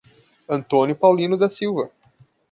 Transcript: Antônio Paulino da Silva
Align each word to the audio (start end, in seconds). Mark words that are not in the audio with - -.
Antônio 0.49 0.95
Paulino 0.95 1.37
da 1.37 1.47
Silva 1.47 1.91